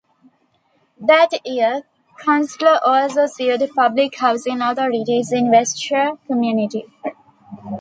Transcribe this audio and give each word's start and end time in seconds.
That 0.99 1.29
year 1.45 1.83
Kunstler 2.23 2.79
also 2.83 3.27
sued 3.27 3.69
public 3.75 4.17
housing 4.17 4.59
authorities 4.59 5.31
in 5.31 5.51
Westchester 5.51 6.13
County. 6.27 6.87